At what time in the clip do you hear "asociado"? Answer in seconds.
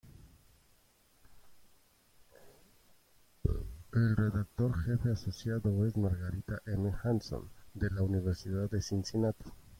5.11-5.85